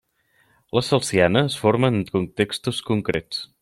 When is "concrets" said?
2.93-3.49